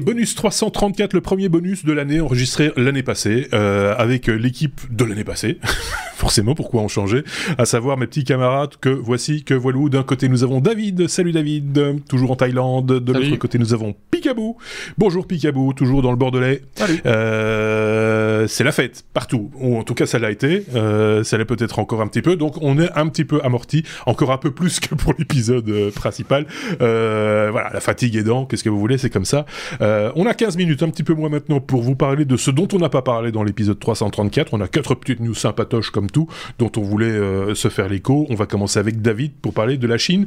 Bonus 0.00 0.34
334, 0.34 1.12
le 1.12 1.20
premier 1.20 1.48
bonus 1.48 1.84
de 1.84 1.92
l'année 1.92 2.20
enregistré 2.20 2.72
l'année 2.76 3.02
passée, 3.02 3.48
euh, 3.52 3.94
avec 3.96 4.28
l'équipe 4.28 4.80
de 4.90 5.04
l'année 5.04 5.24
passée. 5.24 5.58
Forcément, 6.24 6.54
pourquoi 6.54 6.80
en 6.80 6.88
changer 6.88 7.22
À 7.58 7.66
savoir 7.66 7.98
mes 7.98 8.06
petits 8.06 8.24
camarades 8.24 8.76
que 8.80 8.88
voici, 8.88 9.44
que 9.44 9.52
voilou. 9.52 9.90
D'un 9.90 10.02
côté, 10.02 10.30
nous 10.30 10.42
avons 10.42 10.60
David. 10.60 11.06
Salut 11.06 11.32
David, 11.32 12.00
toujours 12.08 12.30
en 12.30 12.36
Thaïlande. 12.36 12.86
De 12.86 13.12
l'autre 13.12 13.36
côté, 13.36 13.58
nous 13.58 13.74
avons 13.74 13.94
Picabou. 14.10 14.56
Bonjour 14.96 15.26
Picabou, 15.26 15.74
toujours 15.74 16.00
dans 16.00 16.10
le 16.10 16.16
Bordelais. 16.16 16.62
Salut. 16.76 17.02
Euh, 17.04 18.46
c'est 18.46 18.64
la 18.64 18.72
fête, 18.72 19.04
partout. 19.12 19.50
Ou 19.60 19.76
en 19.76 19.82
tout 19.82 19.92
cas, 19.92 20.06
ça 20.06 20.18
l'a 20.18 20.30
été. 20.30 20.64
Euh, 20.74 21.24
ça 21.24 21.36
l'est 21.36 21.44
peut-être 21.44 21.78
encore 21.78 22.00
un 22.00 22.06
petit 22.06 22.22
peu. 22.22 22.36
Donc, 22.36 22.54
on 22.62 22.78
est 22.80 22.90
un 22.96 23.06
petit 23.08 23.26
peu 23.26 23.42
amorti. 23.44 23.84
Encore 24.06 24.32
un 24.32 24.38
peu 24.38 24.50
plus 24.50 24.80
que 24.80 24.94
pour 24.94 25.12
l'épisode 25.18 25.68
euh, 25.68 25.90
principal. 25.90 26.46
Euh, 26.80 27.50
voilà, 27.52 27.68
la 27.70 27.80
fatigue 27.80 28.16
aidant, 28.16 28.46
qu'est-ce 28.46 28.64
que 28.64 28.70
vous 28.70 28.80
voulez, 28.80 28.96
c'est 28.96 29.10
comme 29.10 29.26
ça. 29.26 29.44
Euh, 29.82 30.10
on 30.16 30.24
a 30.24 30.32
15 30.32 30.56
minutes, 30.56 30.82
un 30.82 30.88
petit 30.88 31.02
peu 31.02 31.12
moins 31.12 31.28
maintenant, 31.28 31.60
pour 31.60 31.82
vous 31.82 31.96
parler 31.96 32.24
de 32.24 32.38
ce 32.38 32.50
dont 32.50 32.68
on 32.72 32.78
n'a 32.78 32.88
pas 32.88 33.02
parlé 33.02 33.30
dans 33.30 33.42
l'épisode 33.42 33.78
334. 33.78 34.54
On 34.54 34.62
a 34.62 34.68
quatre 34.68 34.94
petites 34.94 35.20
news 35.20 35.34
sympatoches 35.34 35.90
comme 35.90 36.10
dont 36.58 36.72
on 36.76 36.82
voulait 36.82 37.06
euh, 37.06 37.54
se 37.54 37.68
faire 37.68 37.88
l'écho. 37.88 38.26
On 38.30 38.34
va 38.34 38.46
commencer 38.46 38.78
avec 38.78 39.02
David 39.02 39.32
pour 39.42 39.52
parler 39.52 39.76
de 39.76 39.86
la 39.86 39.98
Chine, 39.98 40.26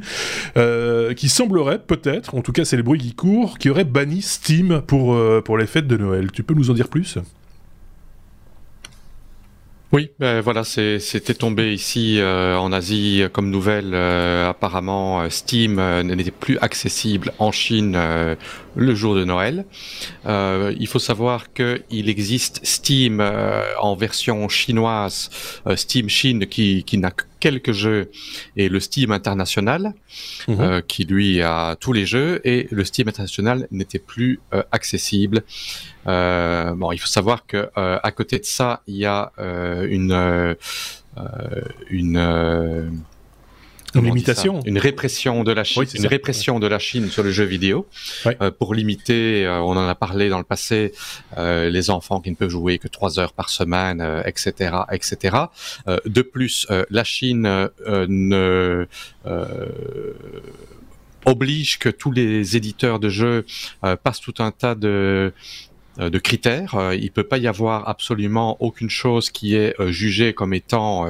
euh, 0.56 1.14
qui 1.14 1.28
semblerait 1.28 1.80
peut-être, 1.80 2.34
en 2.34 2.42
tout 2.42 2.52
cas 2.52 2.64
c'est 2.64 2.76
les 2.76 2.82
bruits 2.82 3.00
qui 3.00 3.14
courent, 3.14 3.58
qui 3.58 3.70
aurait 3.70 3.84
banni 3.84 4.22
Steam 4.22 4.82
euh, 4.92 5.40
pour 5.40 5.58
les 5.58 5.66
fêtes 5.66 5.86
de 5.86 5.96
Noël. 5.96 6.30
Tu 6.32 6.42
peux 6.42 6.54
nous 6.54 6.70
en 6.70 6.74
dire 6.74 6.88
plus? 6.88 7.18
Oui, 9.90 10.10
ben 10.18 10.42
voilà, 10.42 10.64
c'était 10.64 11.32
tombé 11.32 11.72
ici 11.72 12.18
euh, 12.20 12.58
en 12.58 12.72
Asie 12.72 13.22
euh, 13.22 13.30
comme 13.30 13.48
nouvelle. 13.50 13.92
euh, 13.94 14.50
apparemment, 14.50 15.22
euh, 15.22 15.30
Steam 15.30 15.78
euh, 15.78 16.02
n'était 16.02 16.30
plus 16.30 16.58
accessible 16.58 17.32
en 17.38 17.52
Chine 17.52 17.94
euh, 17.96 18.34
le 18.76 18.94
jour 18.94 19.14
de 19.14 19.24
Noël. 19.24 19.64
Il 20.26 20.86
faut 20.88 20.98
savoir 20.98 21.54
qu'il 21.54 22.08
existe 22.10 22.60
Steam 22.64 23.20
en 23.80 23.94
version 23.96 24.48
chinoise, 24.48 25.30
Steam 25.74 26.08
Chine, 26.10 26.46
qui, 26.46 26.84
qui 26.84 26.98
n'a 26.98 27.10
quelques 27.40 27.72
jeux, 27.72 28.10
et 28.56 28.68
le 28.68 28.80
Steam 28.80 29.10
international, 29.12 29.94
Mhm. 30.48 30.60
euh, 30.60 30.80
qui 30.80 31.04
lui 31.04 31.40
a 31.42 31.76
tous 31.76 31.92
les 31.92 32.06
jeux, 32.06 32.40
et 32.44 32.68
le 32.70 32.84
Steam 32.84 33.08
international 33.08 33.66
n'était 33.70 33.98
plus 33.98 34.40
euh, 34.54 34.62
accessible. 34.72 35.42
Euh, 36.06 36.72
bon, 36.74 36.92
il 36.92 36.98
faut 36.98 37.06
savoir 37.06 37.46
que 37.46 37.68
euh, 37.76 37.98
à 38.02 38.10
côté 38.12 38.38
de 38.38 38.44
ça, 38.44 38.82
il 38.86 38.96
y 38.96 39.04
a 39.06 39.32
euh, 39.38 39.86
une 39.88 40.56
une 41.90 42.16
euh, 42.16 42.88
Une 43.98 44.06
limitation 44.06 44.60
répression 44.66 45.44
de 45.44 45.52
la 45.52 45.64
Chine, 45.64 45.80
Oui, 45.80 45.86
c'est 45.88 45.98
une 45.98 46.04
ça. 46.04 46.08
répression 46.08 46.58
de 46.60 46.66
la 46.66 46.78
Chine 46.78 47.08
sur 47.08 47.22
le 47.22 47.30
jeu 47.30 47.44
vidéo 47.44 47.86
euh, 48.26 48.50
pour 48.50 48.74
limiter. 48.74 49.44
euh, 49.46 49.60
on 49.60 49.76
en 49.76 49.88
a 49.88 49.94
parlé 49.94 50.28
dans 50.28 50.38
le 50.38 50.44
passé, 50.44 50.92
euh, 51.36 51.68
les 51.70 51.90
enfants 51.90 52.20
qui 52.20 52.30
ne 52.30 52.36
peuvent 52.36 52.48
jouer 52.48 52.78
que 52.78 52.88
trois 52.88 53.18
heures 53.18 53.32
par 53.32 53.48
semaine, 53.48 54.00
etc., 54.24 54.72
etc. 54.92 55.36
De 56.06 56.22
plus, 56.22 56.66
la 56.90 57.04
Chine 57.04 57.68
ne 57.86 58.86
oblige 61.26 61.78
que 61.78 61.88
tous 61.88 62.12
les 62.12 62.56
éditeurs 62.56 62.98
de 63.00 63.08
jeux 63.08 63.44
passent 64.02 64.20
tout 64.20 64.34
un 64.38 64.50
tas 64.50 64.74
de 64.74 65.32
de 65.98 66.18
critères. 66.20 66.92
Il 66.94 67.10
peut 67.10 67.24
pas 67.24 67.38
y 67.38 67.48
avoir 67.48 67.88
absolument 67.88 68.56
aucune 68.60 68.88
chose 68.90 69.30
qui 69.30 69.56
est 69.56 69.74
jugée 69.88 70.32
comme 70.32 70.54
étant 70.54 71.06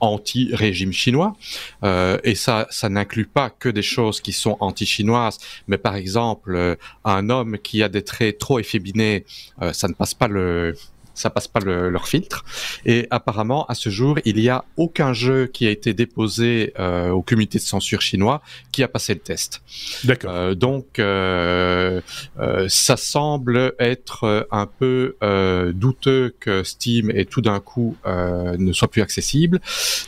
anti-régime 0.00 0.92
chinois. 0.92 1.36
Euh, 1.84 2.18
et 2.24 2.34
ça, 2.34 2.66
ça 2.70 2.88
n'inclut 2.88 3.26
pas 3.26 3.50
que 3.50 3.68
des 3.68 3.82
choses 3.82 4.20
qui 4.20 4.32
sont 4.32 4.56
anti-chinoises, 4.60 5.38
mais 5.66 5.78
par 5.78 5.96
exemple, 5.96 6.54
euh, 6.54 6.76
un 7.04 7.30
homme 7.30 7.58
qui 7.58 7.82
a 7.82 7.88
des 7.88 8.02
traits 8.02 8.38
trop 8.38 8.58
efféminés, 8.58 9.24
euh, 9.62 9.72
ça 9.72 9.88
ne 9.88 9.94
passe 9.94 10.14
pas 10.14 10.28
le 10.28 10.74
ça 11.18 11.30
passe 11.30 11.48
pas 11.48 11.60
le- 11.60 11.90
leur 11.90 12.06
filtre. 12.08 12.44
Et 12.86 13.06
apparemment, 13.10 13.66
à 13.66 13.74
ce 13.74 13.90
jour, 13.90 14.18
il 14.24 14.36
n'y 14.36 14.48
a 14.48 14.64
aucun 14.76 15.12
jeu 15.12 15.46
qui 15.46 15.66
a 15.66 15.70
été 15.70 15.92
déposé 15.94 16.72
euh, 16.78 17.10
au 17.10 17.22
comité 17.22 17.58
de 17.58 17.64
censure 17.64 18.00
chinois 18.00 18.40
qui 18.72 18.82
a 18.82 18.88
passé 18.88 19.14
le 19.14 19.20
test. 19.20 19.60
D'accord. 20.04 20.30
Euh, 20.32 20.54
donc, 20.54 20.98
euh, 20.98 22.00
euh, 22.38 22.66
ça 22.68 22.96
semble 22.96 23.74
être 23.78 24.24
euh, 24.24 24.42
un 24.50 24.66
peu 24.66 25.16
euh, 25.22 25.72
douteux 25.72 26.34
que 26.40 26.62
Steam 26.62 27.10
et 27.10 27.24
tout 27.24 27.40
d'un 27.40 27.60
coup 27.60 27.96
euh, 28.06 28.56
ne 28.58 28.72
soit 28.72 28.88
plus 28.90 29.02
accessible, 29.02 29.60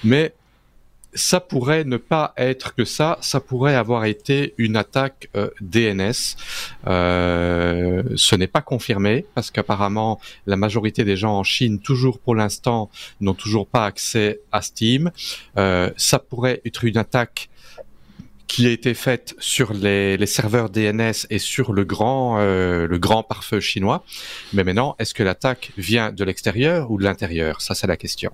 mais 0.05 0.33
ça 1.15 1.41
pourrait 1.41 1.85
ne 1.85 1.97
pas 1.97 2.33
être 2.37 2.75
que 2.75 2.85
ça, 2.85 3.19
ça 3.21 3.41
pourrait 3.41 3.75
avoir 3.75 4.05
été 4.05 4.55
une 4.59 4.77
attaque 4.77 5.29
euh, 5.37 5.51
DNS. 5.61 6.37
Euh, 6.87 8.03
ce 8.17 8.37
n'est 8.37 8.47
pas 8.47 8.63
confirmé 8.63 9.27
parce 9.35 9.51
qu'apparemment 9.51 10.21
la 10.47 10.57
majorité 10.57 11.05
des 11.05 11.17
gens 11.17 11.37
en 11.37 11.45
Chine, 11.45 11.81
toujours 11.81 12.19
pour 12.19 12.35
l'instant, 12.35 12.91
n'ont 13.21 13.35
toujours 13.35 13.67
pas 13.67 13.87
accès 13.87 14.41
à 14.53 14.63
Steam. 14.63 15.11
Euh, 15.57 15.91
ça 15.97 16.19
pourrait 16.19 16.61
être 16.65 16.85
une 16.85 16.97
attaque 16.97 17.51
qui 18.51 18.67
a 18.67 18.71
été 18.71 18.95
faite 18.95 19.37
sur 19.39 19.73
les, 19.73 20.17
les 20.17 20.27
serveurs 20.27 20.71
DNS 20.71 21.13
et 21.31 21.39
sur 21.39 21.73
le 21.73 21.85
grand, 21.85 22.41
euh, 22.41 22.89
le 22.89 22.99
grand 22.99 23.23
pare-feu 23.23 23.61
chinois. 23.61 24.05
Mais 24.53 24.65
maintenant, 24.65 24.97
est-ce 24.99 25.15
que 25.15 25.23
l'attaque 25.23 25.71
vient 25.79 26.11
de 26.11 26.25
l'extérieur 26.25 26.91
ou 26.91 26.99
de 26.99 27.05
l'intérieur? 27.05 27.61
Ça, 27.61 27.77
c'est 27.77 27.87
la 27.87 27.97
question. 27.97 28.33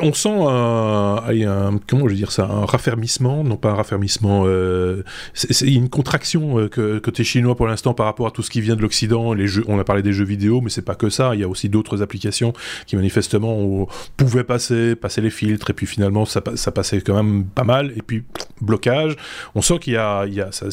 On 0.00 0.12
sent 0.12 0.28
un, 0.48 1.78
comment 1.86 2.04
je 2.06 2.10
veux 2.10 2.16
dire 2.16 2.32
ça, 2.32 2.44
un 2.44 2.64
raffermissement, 2.64 3.44
non 3.44 3.56
pas 3.56 3.70
un 3.70 3.74
raffermissement, 3.74 4.44
euh, 4.46 5.02
c'est 5.34 5.66
une 5.72 5.88
contraction 5.88 6.58
euh, 6.58 7.00
côté 7.00 7.24
chinois 7.24 7.54
pour 7.56 7.66
l'instant 7.66 7.94
par 7.94 8.06
rapport 8.06 8.26
à 8.26 8.30
tout 8.30 8.42
ce 8.42 8.50
qui 8.50 8.60
vient 8.60 8.76
de 8.76 8.82
l'Occident. 8.82 9.34
On 9.68 9.78
a 9.78 9.84
parlé 9.84 10.02
des 10.02 10.12
jeux 10.12 10.24
vidéo, 10.24 10.60
mais 10.60 10.70
c'est 10.70 10.82
pas 10.84 10.94
que 10.94 11.10
ça. 11.10 11.34
Il 11.34 11.40
y 11.40 11.44
a 11.44 11.48
aussi 11.48 11.68
d'autres 11.68 12.02
applications 12.02 12.52
qui 12.86 12.96
manifestement 12.96 13.88
pouvaient 14.16 14.44
passer, 14.44 14.94
passer 14.96 15.20
les 15.20 15.30
filtres, 15.30 15.70
et 15.70 15.72
puis 15.74 15.86
finalement 15.86 16.24
ça, 16.24 16.40
pa- 16.40 16.56
ça 16.56 16.70
passait 16.72 17.00
quand 17.00 17.14
même 17.22 17.44
pas 17.44 17.64
mal. 17.64 17.92
Et 17.96 18.02
puis 18.02 18.24
blocage. 18.60 19.16
On 19.54 19.62
sent 19.62 19.78
qu'il 19.80 19.92
y 19.94 19.96
a, 19.96 20.24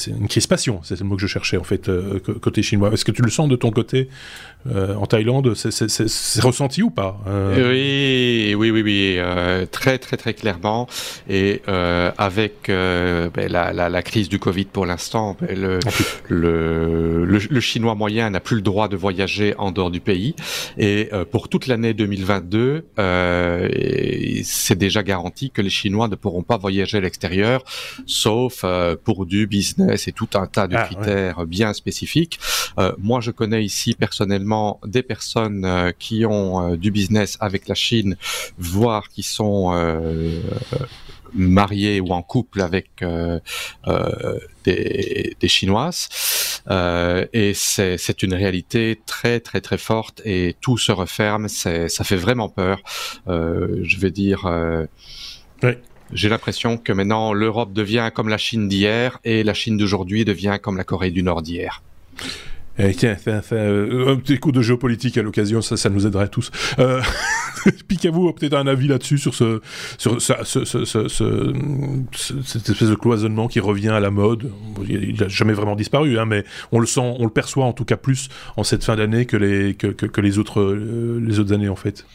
une 0.08 0.28
crispation. 0.28 0.80
C'est 0.84 1.00
le 1.00 1.06
mot 1.06 1.16
que 1.16 1.22
je 1.22 1.28
cherchais 1.28 1.58
en 1.58 1.64
fait 1.64 1.90
euh, 1.90 2.20
côté 2.20 2.62
chinois. 2.62 2.92
Est-ce 2.94 3.06
que 3.06 3.12
tu 3.12 3.22
le 3.22 3.32
sens 3.32 3.50
de 3.50 3.56
ton 3.56 3.72
côté 3.72 4.10
euh, 4.68 4.96
en 4.96 5.06
Thaïlande? 5.08 5.54
C'est- 5.56 6.42
ressenti 6.42 6.82
ou 6.84 6.90
pas 6.90 7.20
Euh, 7.28 7.70
Oui, 8.56 8.56
oui, 8.62 8.70
oui, 8.72 8.82
oui, 8.84 9.16
euh, 9.18 9.66
très, 9.66 9.98
très, 9.98 10.18
très 10.18 10.34
clairement. 10.34 10.88
Et 11.30 11.62
euh, 11.68 12.12
avec 12.18 12.70
euh, 12.70 13.30
ben, 13.34 13.52
la, 13.52 13.74
la, 13.74 13.90
la 13.90 14.02
crise 14.04 14.30
du 14.30 14.40
Covid 14.40 14.66
pour 14.66 14.86
l'instant, 14.86 15.36
ben, 15.42 15.60
le, 15.60 15.80
le, 16.30 17.26
le, 17.26 17.40
le 17.50 17.60
chinois 17.60 17.96
moyen 17.96 18.30
n'a 18.30 18.40
plus 18.40 18.56
le 18.58 18.62
droit 18.62 18.88
de 18.88 18.96
voyager 18.96 19.56
en 19.58 19.72
dehors 19.72 19.92
du 19.92 20.00
pays. 20.00 20.36
Et 20.78 21.10
euh, 21.14 21.26
pour 21.26 21.50
toute 21.50 21.68
l'année 21.68 21.94
2022, 21.94 22.86
euh, 23.00 23.70
c'est 24.44 24.78
déjà 24.78 25.04
garanti 25.04 25.50
que 25.52 25.62
les 25.62 25.70
Chinois 25.70 26.08
ne 26.08 26.16
pourront 26.16 26.44
pas 26.44 26.58
voyager 26.58 26.98
à 26.98 27.02
l'extérieur, 27.02 27.64
sauf 28.06 28.62
euh, 28.64 28.96
pour 29.04 29.26
du 29.26 29.48
business 29.48 30.08
et 30.08 30.12
tout 30.12 30.30
un 30.36 30.46
tas 30.46 30.68
de 30.68 30.76
Ah, 30.76 30.82
ouais. 30.84 30.96
critères 30.96 31.46
bien 31.46 31.74
spécifiques. 31.74 32.40
Euh, 32.80 32.94
moi, 32.98 33.22
je 33.22 33.32
connais 33.32 33.64
ici 33.64 33.94
personnellement 33.94 34.80
des 34.86 35.04
personnes 35.04 35.66
euh, 35.66 35.92
qui 35.98 36.26
ont 36.26 36.72
euh, 36.72 36.78
du 36.78 36.92
business 36.92 37.38
avec 37.40 37.68
la 37.68 37.76
Chine, 37.76 38.16
voire 38.58 39.10
qui 39.10 39.24
sont 39.24 39.72
mariées 41.34 42.00
ou 42.02 42.12
en 42.12 42.22
couple 42.22 42.62
avec 42.62 42.90
euh, 43.02 43.40
euh, 43.88 44.40
des, 44.64 45.36
des 45.40 45.48
Chinoises. 45.48 46.10
Euh, 46.70 47.26
et 47.34 47.54
c'est 47.54 48.24
une 48.24 48.34
réalité 48.34 49.02
très 49.06 49.40
très 49.40 49.62
très 49.62 49.78
forte 49.78 50.22
et 50.26 50.56
tout 50.62 50.78
se 50.78 50.92
referme. 50.92 51.48
Ça 51.48 52.04
fait 52.04 52.16
vraiment 52.16 52.50
peur. 52.50 52.82
Je 53.28 53.98
vais 53.98 54.12
dire. 54.12 54.48
J'ai 56.14 56.28
l'impression 56.28 56.78
que 56.78 56.92
maintenant 56.92 57.32
l'Europe 57.32 57.72
devient 57.72 58.12
comme 58.14 58.28
la 58.28 58.38
Chine 58.38 58.68
d'hier 58.68 59.20
et 59.24 59.44
la 59.44 59.54
Chine 59.54 59.78
d'aujourd'hui 59.78 60.26
devient 60.26 60.58
comme 60.62 60.76
la 60.76 60.84
Corée 60.84 61.12
du 61.12 61.24
Nord 61.24 61.42
d'hier. 61.42 61.82
Eh, 62.84 62.96
tiens, 62.96 63.16
euh, 63.52 64.12
un 64.12 64.16
petit 64.16 64.40
coup 64.40 64.52
de 64.52 64.62
géopolitique 64.62 65.18
à 65.18 65.22
l'occasion, 65.22 65.62
ça, 65.62 65.90
nous 65.90 66.08
aiderait 66.08 66.30
tous. 66.30 66.50
Euh, 66.80 67.02
Picavou 67.88 68.28
a 68.28 68.36
peut-être 68.36 68.56
un 68.56 68.66
avis 68.66 68.88
là-dessus 68.88 69.20
sur 69.20 69.36
ce, 69.36 69.62
cette 70.00 70.20
espèce 72.70 72.90
de 72.90 72.96
cloisonnement 72.96 73.48
qui 73.48 73.60
revient 73.60 73.90
à 73.90 74.00
la 74.00 74.10
mode. 74.10 74.52
Il 74.88 75.20
n'a 75.20 75.28
jamais 75.28 75.54
vraiment 75.54 75.76
disparu, 75.76 76.18
hein, 76.18 76.26
mais 76.26 76.44
on 76.72 76.80
le 76.80 76.88
sent, 76.88 77.02
on 77.20 77.24
le 77.24 77.30
perçoit 77.30 77.66
en 77.66 77.74
tout 77.74 77.86
cas 77.86 77.98
plus 77.98 78.30
en 78.58 78.64
cette 78.64 78.84
fin 78.84 78.96
d'année 78.96 79.26
que 79.26 79.38
les 79.38 79.76
que, 79.76 80.22
les 80.22 80.40
autres 80.40 80.62
euh, 80.62 81.22
les 81.24 81.40
autres 81.40 81.54
années 81.54 81.70
en 81.70 81.76
fait. 81.76 82.06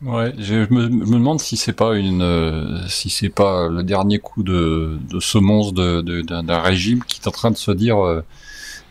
Ouais, 0.00 0.32
je 0.38 0.54
me, 0.72 0.88
demande 0.88 1.40
si 1.40 1.56
c'est 1.56 1.72
pas 1.72 1.96
une, 1.96 2.22
euh, 2.22 2.86
si 2.86 3.10
c'est 3.10 3.30
pas 3.30 3.68
le 3.68 3.82
dernier 3.82 4.20
coup 4.20 4.44
de, 4.44 4.96
de 5.10 5.18
semonce 5.18 5.74
d'un, 5.74 6.60
régime 6.60 7.02
qui 7.02 7.20
est 7.20 7.26
en 7.26 7.32
train 7.32 7.50
de 7.50 7.56
se 7.56 7.72
dire, 7.72 7.98
euh, 7.98 8.22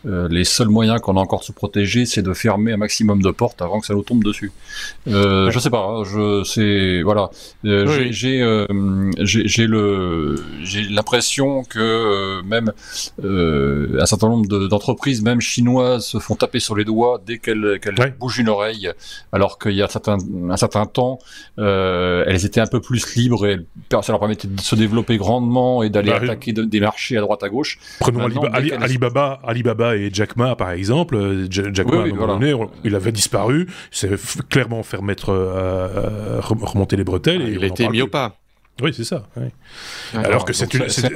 les 0.08 0.44
seuls 0.44 0.68
moyens 0.68 1.00
qu'on 1.00 1.16
a 1.16 1.20
encore 1.20 1.40
de 1.40 1.44
se 1.44 1.52
protéger, 1.52 2.06
c'est 2.06 2.22
de 2.22 2.32
fermer 2.32 2.72
un 2.72 2.76
maximum 2.76 3.22
de 3.22 3.30
portes 3.30 3.60
avant 3.62 3.80
que 3.80 3.86
ça 3.86 3.94
nous 3.94 4.02
tombe 4.02 4.24
dessus. 4.24 4.52
Euh, 5.06 5.50
Je 5.50 5.58
sais 5.58 5.70
pas, 5.70 5.84
hein, 5.84 6.04
je 6.04 6.42
c'est 6.44 7.02
voilà, 7.02 7.30
j'ai 7.64 8.12
j'ai 8.12 9.66
le 9.66 10.36
j'ai 10.62 10.82
l'impression 10.82 11.64
que 11.64 12.40
même 12.42 12.72
un 13.22 14.06
certain 14.06 14.28
nombre 14.28 14.68
d'entreprises, 14.68 15.22
même 15.22 15.40
chinoises, 15.40 16.06
se 16.06 16.18
font 16.18 16.34
taper 16.34 16.60
sur 16.60 16.76
les 16.76 16.84
doigts 16.84 17.20
dès 17.24 17.38
qu'elles 17.38 17.80
bougent 18.18 18.38
une 18.38 18.48
oreille, 18.48 18.90
alors 19.32 19.58
qu'il 19.58 19.72
y 19.72 19.82
a 19.82 19.86
un 19.86 19.88
certain, 19.88 20.18
un 20.48 20.56
certain 20.56 20.86
temps, 20.86 21.18
elles 21.56 22.44
étaient 22.44 22.60
un 22.60 22.66
peu 22.66 22.80
plus 22.80 23.14
libres 23.14 23.46
et 23.46 23.58
ça 23.90 24.12
leur 24.12 24.20
permettait 24.20 24.48
de 24.48 24.60
se 24.60 24.74
développer 24.74 25.16
grandement 25.16 25.82
et 25.82 25.90
d'aller 25.90 26.10
bah, 26.10 26.20
attaquer 26.22 26.52
des 26.52 26.80
marchés 26.80 27.16
à 27.16 27.20
droite 27.20 27.42
à 27.42 27.48
gauche. 27.48 27.78
Prenons 28.00 28.24
Alibaba, 28.52 29.40
Alibaba 29.44 29.96
et 29.98 30.10
Jack 30.12 30.36
Ma 30.36 30.56
par 30.56 30.70
exemple. 30.70 31.16
Euh, 31.16 31.46
Jack 31.50 31.86
Ma, 31.86 31.98
à 31.98 32.02
un 32.02 32.08
moment 32.08 32.38
donné, 32.38 32.54
il 32.84 32.94
avait 32.94 33.12
disparu, 33.12 33.66
il 33.92 33.96
s'est 33.96 34.10
clairement 34.48 34.82
fait 34.82 34.96
remettre, 34.98 35.30
euh, 35.30 36.40
remonter 36.40 36.96
les 36.96 37.04
bretelles. 37.04 37.42
et 37.42 37.52
il 37.52 37.64
a 37.64 37.66
été 37.66 37.88
mis 37.88 38.02
au 38.02 38.06
pas. 38.06 38.36
Oui, 38.82 38.92
c'est 38.94 39.04
ça. 39.04 39.26
Alors 40.14 40.44
que 40.44 40.52
c'est 40.52 40.68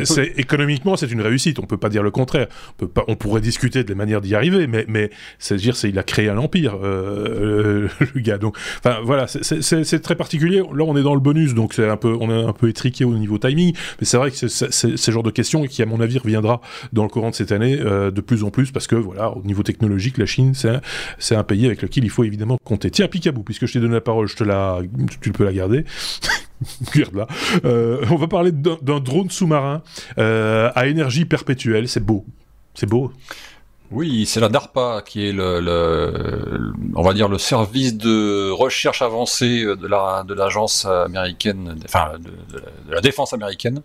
c'est 0.05 0.33
économiquement 0.37 0.97
c'est 0.97 1.11
une 1.11 1.21
réussite. 1.21 1.59
On 1.59 1.67
peut 1.67 1.77
pas 1.77 1.89
dire 1.89 2.03
le 2.03 2.11
contraire. 2.11 2.49
On 2.71 2.73
peut 2.79 2.89
pas, 2.89 3.05
on 3.09 3.15
pourrait 3.15 3.41
discuter 3.41 3.85
de 3.85 3.89
la 3.89 3.95
manière 3.95 4.21
d'y 4.21 4.35
arriver, 4.35 4.67
mais 4.67 4.85
mais 4.89 5.11
c'est 5.39 5.57
dire 5.57 5.77
c'est 5.77 5.89
il 5.89 5.99
a 5.99 6.03
créé 6.03 6.29
un 6.29 6.39
empire, 6.39 6.77
euh, 6.83 7.89
le 8.15 8.21
gars. 8.21 8.39
Donc, 8.39 8.57
enfin 8.79 8.99
voilà, 9.05 9.27
c'est 9.29 10.01
très 10.01 10.17
particulier. 10.17 10.59
Là, 10.59 10.85
on 10.85 10.97
est 10.97 11.03
dans 11.03 11.15
le 11.15 11.21
bonus, 11.21 11.55
donc 11.55 11.75
c'est 11.75 11.89
un 11.89 11.97
peu 11.97 12.17
on 12.21 12.31
est 12.31 12.45
un 12.45 12.53
peu 12.53 12.69
étriqué 12.69 13.05
au 13.05 13.15
niveau 13.15 13.39
timing. 13.39 13.75
Mais 14.01 14.07
c'est 14.07 14.17
vrai 14.17 14.31
que 14.31 14.37
c'est 14.37 14.97
ce 14.97 15.11
genre 15.11 15.23
de 15.23 15.31
question 15.31 15.65
qui, 15.65 15.83
à 15.83 15.87
mon 15.87 16.01
avis, 16.01 16.19
reviendra 16.19 16.61
dans 16.93 17.03
le 17.05 17.09
courant 17.09 17.31
de 17.31 17.35
cette 17.35 17.53
année 17.53 17.79
euh, 17.81 18.11
de 18.11 18.21
plus 18.21 18.45
en 18.45 18.51
plus 18.51 18.73
parce 18.73 18.87
que 18.87 18.97
voilà, 18.97 19.31
au 19.37 19.43
niveau 19.43 19.63
technologique, 19.63 20.19
la 20.19 20.27
Chine 20.27 20.55
c'est 20.55 20.81
c'est 21.19 21.37
un 21.37 21.45
pays 21.45 21.67
avec 21.67 21.83
lequel 21.83 22.05
il 22.05 22.11
faut 22.11 22.25
évidemment 22.25 22.59
compter. 22.65 22.91
Tiens, 22.91 23.09
Picabou, 23.09 23.43
puisque 23.43 23.67
je 23.67 23.75
t'ai 23.75 23.81
donné 23.81 23.95
la 23.95 24.01
parole, 24.01 24.27
je 24.27 24.37
te 24.37 24.45
la, 24.45 24.81
tu 25.21 25.33
peux 25.33 25.45
la 25.45 25.53
garder. 25.53 25.85
Euh, 27.65 28.05
on 28.11 28.17
va 28.17 28.29
parler 28.29 28.53
d'un 28.53 29.01
drone 29.01 29.31
sous-marin 29.31 29.83
euh, 30.19 30.71
à 30.75 30.87
énergie 30.87 31.25
perpétuelle. 31.25 31.89
C'est 31.89 32.05
beau. 32.05 32.25
C'est 32.75 32.89
beau. 32.89 33.13
Oui, 33.93 34.25
c'est 34.25 34.41
la 34.41 34.49
DARPA 34.49 35.03
qui 35.05 35.27
est 35.27 35.33
le, 35.33 35.61
le, 35.61 36.73
on 36.95 37.03
va 37.03 37.13
dire 37.13 37.29
le 37.29 37.37
service 37.37 37.95
de 37.95 38.51
recherche 38.51 39.03
avancée 39.03 39.65
de 39.65 39.87
la 39.87 40.25
de 40.27 40.33
l'agence 40.33 40.87
américaine, 40.87 41.77
enfin 41.85 42.13
de, 42.19 42.31
de, 42.57 42.63
la 42.91 43.03
défense 43.03 43.35
américaine, 43.35 43.83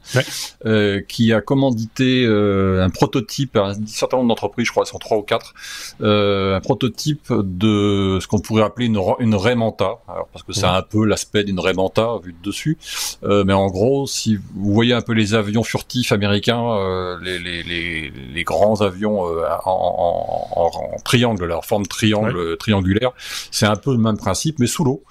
euh, 0.65 1.01
qui 1.01 1.33
a 1.33 1.41
commandité 1.41 2.23
euh, 2.25 2.85
un 2.85 2.89
prototype 2.89 3.57
un 3.57 3.73
certain 3.85 4.17
nombre 4.17 4.29
d'entreprises, 4.29 4.67
je 4.67 4.71
crois, 4.71 4.85
sont 4.85 4.97
trois 4.97 5.17
ou 5.17 5.23
quatre, 5.23 5.53
euh, 6.01 6.55
un 6.55 6.61
prototype 6.61 7.31
de 7.31 8.19
ce 8.21 8.27
qu'on 8.27 8.39
pourrait 8.39 8.63
appeler 8.63 8.85
une 8.85 9.01
une 9.19 9.35
Raymanta, 9.35 9.99
alors 10.07 10.27
parce 10.31 10.43
que 10.43 10.53
c'est 10.53 10.65
un 10.65 10.81
peu 10.83 11.05
l'aspect 11.05 11.43
d'une 11.43 11.59
Raymanta 11.59 12.17
vu 12.23 12.31
de 12.33 12.41
dessus, 12.41 12.77
euh, 13.23 13.43
mais 13.45 13.53
en 13.53 13.67
gros, 13.67 14.07
si 14.07 14.37
vous 14.37 14.73
voyez 14.73 14.93
un 14.93 15.01
peu 15.01 15.13
les 15.13 15.33
avions 15.33 15.63
furtifs 15.63 16.13
américains, 16.13 16.63
euh, 16.63 17.17
les, 17.21 17.39
les, 17.39 17.63
les, 17.63 18.09
les 18.33 18.43
grands 18.43 18.81
avions 18.81 19.21
en 19.65 19.96
en, 19.97 20.71
triangle, 21.03 21.45
leur 21.45 21.65
forme 21.65 21.85
triangle 21.85 22.57
triangulaire. 22.57 23.11
C'est 23.51 23.65
un 23.65 23.75
peu 23.75 23.91
le 23.91 23.97
même 23.97 24.17
principe, 24.17 24.59
mais 24.59 24.67
sous 24.67 24.83
l'eau. 24.83 25.03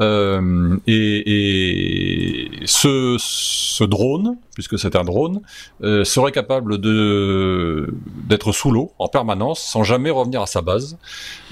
Euh, 0.00 0.76
et, 0.86 2.48
ce, 2.64 3.16
ce 3.18 3.84
drone, 3.84 4.36
puisque 4.54 4.78
c'est 4.78 4.96
un 4.96 5.04
drone, 5.04 5.42
euh, 5.82 6.04
serait 6.04 6.32
capable 6.32 6.78
de 6.78 7.92
d'être 8.26 8.52
sous 8.52 8.70
l'eau 8.70 8.92
en 8.98 9.08
permanence 9.08 9.60
sans 9.60 9.82
jamais 9.82 10.10
revenir 10.10 10.40
à 10.40 10.46
sa 10.46 10.62
base, 10.62 10.96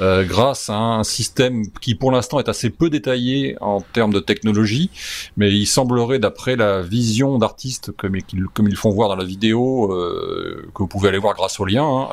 euh, 0.01 0.25
grâce 0.25 0.71
à 0.71 0.77
un 0.77 1.05
système 1.05 1.65
qui 1.81 1.95
pour 1.95 2.13
l'instant 2.13 2.39
est 2.39 2.49
assez 2.49 2.71
peu 2.71 2.89
détaillé 2.89 3.57
en 3.61 3.81
termes 3.81 4.13
de 4.13 4.21
technologie, 4.21 4.91
mais 5.37 5.53
il 5.53 5.67
semblerait 5.67 6.19
d'après 6.19 6.57
la 6.57 6.81
vision 6.81 7.39
d'artistes 7.39 7.93
comme, 7.97 8.17
comme 8.55 8.69
ils 8.69 8.77
font 8.77 8.91
voir 8.91 9.09
dans 9.09 9.17
la 9.17 9.25
vidéo 9.25 9.89
que 9.89 10.79
vous 10.79 10.87
pouvez 10.87 11.09
aller 11.09 11.19
voir 11.19 11.35
grâce 11.35 11.61
au 11.61 11.65
lien, 11.65 11.85
hein, 11.85 12.09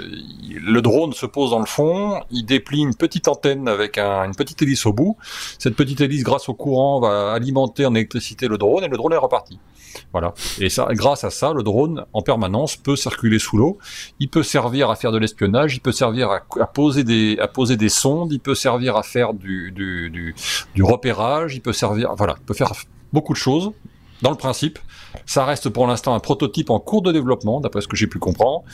le 0.00 0.82
drone 0.82 1.12
se 1.12 1.26
pose 1.26 1.50
dans 1.50 1.58
le 1.58 1.66
fond, 1.66 2.20
il 2.30 2.44
déplie 2.44 2.80
une 2.80 2.94
petite 2.94 3.28
antenne 3.28 3.68
avec 3.68 3.98
un, 3.98 4.24
une 4.24 4.34
petite 4.34 4.60
hélice 4.62 4.86
au 4.86 4.92
bout. 4.92 5.16
Cette 5.58 5.76
petite 5.76 6.00
hélice, 6.00 6.22
grâce 6.22 6.48
au 6.48 6.54
courant, 6.54 7.00
va 7.00 7.32
alimenter 7.32 7.86
en 7.86 7.94
électricité 7.94 8.48
le 8.48 8.58
drone 8.58 8.84
et 8.84 8.88
le 8.88 8.96
drone 8.96 9.12
est 9.12 9.18
reparti. 9.18 9.58
Voilà. 10.12 10.34
Et 10.58 10.68
ça, 10.70 10.88
grâce 10.90 11.24
à 11.24 11.30
ça, 11.30 11.52
le 11.52 11.62
drone 11.62 12.04
en 12.12 12.22
permanence 12.22 12.76
peut 12.76 12.96
circuler 12.96 13.38
sous 13.38 13.56
l'eau. 13.56 13.78
Il 14.20 14.28
peut 14.28 14.42
servir 14.42 14.90
à 14.90 14.96
faire 14.96 15.12
de 15.12 15.18
l'espionnage, 15.18 15.74
il 15.74 15.80
peut 15.80 15.92
servir 15.92 16.30
à, 16.30 16.66
poser 16.66 17.04
des 17.04 17.88
sondes, 17.88 18.32
il 18.32 18.40
peut 18.40 18.54
servir 18.54 18.96
à 18.96 19.02
faire 19.02 19.34
du 19.34 20.34
repérage, 20.80 21.54
il 21.54 21.60
peut 21.60 21.72
servir, 21.72 22.14
voilà, 22.16 22.36
il 22.38 22.44
peut 22.44 22.54
faire 22.54 22.72
beaucoup 23.12 23.32
de 23.32 23.38
choses. 23.38 23.72
Dans 24.22 24.30
le 24.30 24.36
principe, 24.36 24.78
ça 25.26 25.44
reste 25.44 25.68
pour 25.68 25.86
l'instant 25.86 26.14
un 26.14 26.20
prototype 26.20 26.70
en 26.70 26.78
cours 26.78 27.02
de 27.02 27.12
développement, 27.12 27.60
d'après 27.60 27.80
ce 27.80 27.88
que 27.88 27.96
j'ai 27.96 28.06
pu 28.06 28.18
comprendre. 28.18 28.64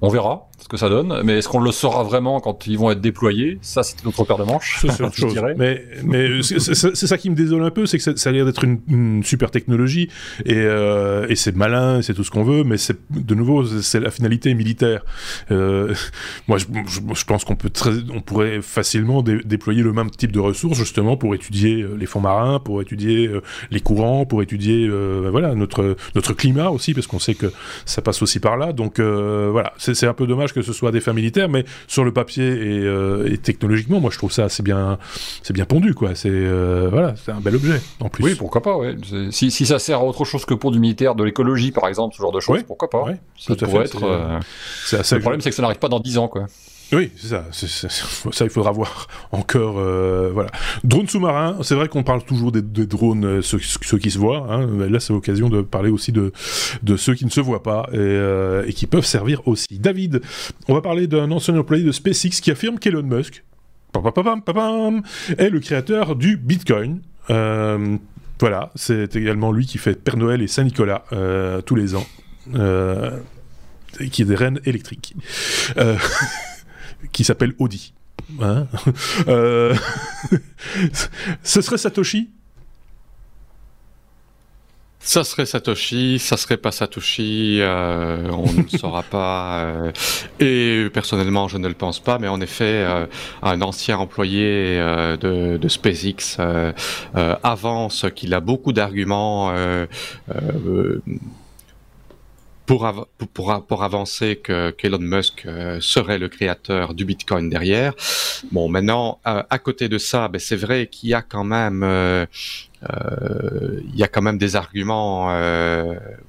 On 0.00 0.08
verra 0.08 0.48
ce 0.64 0.68
que 0.68 0.78
ça 0.78 0.88
donne, 0.88 1.20
mais 1.24 1.38
est-ce 1.38 1.48
qu'on 1.50 1.60
le 1.60 1.72
saura 1.72 2.04
vraiment 2.04 2.40
quand 2.40 2.66
ils 2.66 2.78
vont 2.78 2.90
être 2.90 3.02
déployés? 3.02 3.58
Ça, 3.60 3.82
c'est 3.82 4.02
notre 4.02 4.24
paire 4.24 4.38
de 4.38 4.44
manches. 4.44 4.78
C'est 4.80 5.02
autre 5.02 5.14
chose. 5.18 5.38
Mais, 5.58 5.84
mais 6.02 6.42
c'est 6.42 6.94
ça 6.94 7.18
qui 7.18 7.28
me 7.28 7.34
désole 7.34 7.62
un 7.64 7.70
peu, 7.70 7.84
c'est 7.84 7.98
que 7.98 8.16
ça, 8.16 8.30
a 8.30 8.32
l'air 8.32 8.46
d'être 8.46 8.64
une, 8.64 9.22
super 9.22 9.50
technologie 9.50 10.08
et, 10.46 10.54
euh, 10.54 11.26
et 11.28 11.36
c'est 11.36 11.54
malin, 11.54 12.00
c'est 12.00 12.14
tout 12.14 12.24
ce 12.24 12.30
qu'on 12.30 12.44
veut, 12.44 12.64
mais 12.64 12.78
c'est 12.78 12.96
de 13.10 13.34
nouveau 13.34 13.62
c'est 13.66 14.00
la 14.00 14.10
finalité 14.10 14.54
militaire. 14.54 15.04
Euh, 15.50 15.94
moi, 16.48 16.56
je, 16.56 16.64
je, 16.86 17.24
pense 17.24 17.44
qu'on 17.44 17.56
peut 17.56 17.68
très, 17.68 17.90
on 18.14 18.22
pourrait 18.22 18.62
facilement 18.62 19.22
déployer 19.22 19.82
le 19.82 19.92
même 19.92 20.10
type 20.10 20.32
de 20.32 20.40
ressources 20.40 20.78
justement 20.78 21.18
pour 21.18 21.34
étudier 21.34 21.82
euh, 21.82 21.94
les 21.98 22.06
fonds 22.06 22.20
marins, 22.20 22.58
pour 22.58 22.80
étudier 22.80 23.30
les 23.70 23.80
courants, 23.80 24.24
pour 24.24 24.42
étudier 24.42 24.86
euh, 24.86 25.28
voilà 25.30 25.54
notre 25.54 25.96
notre 26.14 26.32
climat 26.32 26.70
aussi, 26.70 26.94
parce 26.94 27.06
qu'on 27.06 27.18
sait 27.18 27.34
que 27.34 27.52
ça 27.84 28.00
passe 28.00 28.22
aussi 28.22 28.40
par 28.40 28.56
là. 28.56 28.72
Donc 28.72 28.98
voilà, 28.98 29.74
c'est 29.76 30.06
un 30.06 30.14
peu 30.14 30.26
dommage 30.26 30.53
que 30.54 30.62
ce 30.62 30.72
soit 30.72 30.92
des 30.92 31.00
fins 31.00 31.12
militaires, 31.12 31.48
mais 31.48 31.64
sur 31.86 32.04
le 32.04 32.12
papier 32.12 32.44
et, 32.44 33.32
et 33.32 33.38
technologiquement, 33.38 34.00
moi 34.00 34.10
je 34.10 34.18
trouve 34.18 34.32
ça 34.32 34.44
assez 34.44 34.62
bien, 34.62 34.98
c'est 35.42 35.52
bien 35.52 35.64
pondu, 35.64 35.94
quoi. 35.94 36.14
C'est 36.14 36.30
euh, 36.30 36.88
voilà, 36.90 37.14
c'est 37.16 37.32
un 37.32 37.40
bel 37.40 37.56
objet 37.56 37.80
en 38.00 38.08
plus. 38.08 38.24
Oui, 38.24 38.34
pourquoi 38.34 38.62
pas. 38.62 38.76
Ouais. 38.76 38.96
Si, 39.30 39.50
si, 39.50 39.66
ça 39.66 39.78
sert 39.78 39.98
à 39.98 40.04
autre 40.04 40.24
chose 40.24 40.44
que 40.44 40.54
pour 40.54 40.70
du 40.70 40.78
militaire, 40.78 41.14
de 41.14 41.24
l'écologie 41.24 41.72
par 41.72 41.88
exemple, 41.88 42.14
ce 42.14 42.22
genre 42.22 42.32
de 42.32 42.40
choses, 42.40 42.62
pourquoi 42.62 42.90
pas. 42.90 43.04
ça 43.38 43.54
pourrait 43.54 43.84
être. 43.84 44.04
Euh, 44.04 44.38
le 44.92 45.20
problème, 45.20 45.40
c'est 45.40 45.50
que 45.50 45.56
ça 45.56 45.62
n'arrive 45.62 45.78
pas 45.78 45.88
dans 45.88 46.00
10 46.00 46.18
ans, 46.18 46.28
quoi. 46.28 46.46
Oui, 46.94 47.10
c'est 47.16 47.28
ça. 47.28 47.44
ça, 48.32 48.44
il 48.44 48.50
faudra 48.50 48.72
voir 48.72 49.08
encore. 49.32 49.76
Euh, 49.78 50.30
voilà. 50.32 50.50
Drone 50.82 51.08
sous-marin, 51.08 51.58
c'est 51.62 51.74
vrai 51.74 51.88
qu'on 51.88 52.02
parle 52.02 52.22
toujours 52.24 52.52
des, 52.52 52.62
drones, 52.62 53.24
euh, 53.24 53.42
ceux, 53.42 53.58
qui 53.58 54.10
se 54.10 54.18
voient. 54.18 54.46
Hein. 54.50 54.66
Là, 54.88 55.00
c'est 55.00 55.12
l'occasion 55.12 55.48
de 55.48 55.62
parler 55.62 55.90
aussi 55.90 56.12
de, 56.12 56.32
ceux 56.96 57.14
qui 57.14 57.24
ne 57.24 57.30
se 57.30 57.40
voient 57.40 57.62
pas 57.62 57.88
et, 57.92 57.96
euh, 57.96 58.64
et 58.66 58.72
qui 58.72 58.86
peuvent 58.86 59.06
servir 59.06 59.46
aussi. 59.46 59.78
David, 59.78 60.20
on 60.68 60.74
va 60.74 60.80
parler 60.80 61.06
d'un 61.06 61.30
ancien 61.30 61.56
employé 61.56 61.84
de 61.84 61.92
SpaceX 61.92 62.40
qui 62.40 62.50
affirme 62.50 62.78
qu'Elon 62.78 63.02
Musk 63.02 63.44
est 65.38 65.50
le 65.50 65.60
créateur 65.60 66.16
du 66.16 66.36
Bitcoin. 66.36 67.00
Voilà, 67.28 68.72
c'est 68.74 69.14
également 69.14 69.52
lui 69.52 69.64
qui 69.64 69.78
fait 69.78 69.94
Père 69.94 70.16
Noël 70.16 70.42
et 70.42 70.48
Saint-Nicolas 70.48 71.04
tous 71.64 71.76
les 71.76 71.94
ans. 71.94 72.06
Euh, 74.00 74.06
qui 74.10 74.22
est 74.22 74.24
des 74.24 74.34
reines 74.34 74.60
électriques. 74.64 75.14
Qui 77.12 77.24
s'appelle 77.24 77.54
Audi. 77.58 77.92
Hein 78.40 78.66
euh, 79.28 79.74
ce 81.42 81.60
serait 81.60 81.78
Satoshi? 81.78 82.30
Ça 85.00 85.22
serait 85.22 85.44
Satoshi, 85.44 86.18
ça 86.18 86.38
serait 86.38 86.56
pas 86.56 86.72
Satoshi, 86.72 87.58
euh, 87.60 88.26
on 88.30 88.50
ne 88.50 88.66
saura 88.68 89.02
pas. 89.10 89.58
Euh, 89.58 89.92
et 90.40 90.88
personnellement, 90.94 91.46
je 91.46 91.58
ne 91.58 91.68
le 91.68 91.74
pense 91.74 92.00
pas, 92.00 92.18
mais 92.18 92.26
en 92.26 92.40
effet, 92.40 92.86
un 93.42 93.60
ancien 93.60 93.98
employé 93.98 94.78
de, 95.20 95.58
de, 95.58 95.68
SpaceX 95.68 96.38
avance 97.42 98.06
qu'il 98.14 98.32
a 98.32 98.40
beaucoup 98.40 98.72
d'arguments 98.72 99.52
pour, 102.66 103.08
pour, 103.34 103.66
pour, 103.66 103.84
avancer 103.84 104.36
que 104.36 104.70
qu'Elon 104.70 104.98
Musk 104.98 105.44
euh, 105.46 105.78
serait 105.80 106.18
le 106.18 106.28
créateur 106.28 106.94
du 106.94 107.04
Bitcoin 107.04 107.50
derrière. 107.50 107.94
Bon, 108.52 108.68
maintenant, 108.68 109.20
euh, 109.26 109.42
à 109.50 109.58
côté 109.58 109.88
de 109.88 109.98
ça, 109.98 110.28
ben, 110.28 110.38
c'est 110.38 110.56
vrai 110.56 110.86
qu'il 110.86 111.10
y 111.10 111.14
a 111.14 111.22
quand 111.22 111.44
même 111.44 111.82
euh, 111.82 112.26
il 112.82 113.96
y 113.96 114.02
a 114.02 114.08
quand 114.08 114.22
même 114.22 114.36
des 114.36 114.56
arguments 114.56 115.34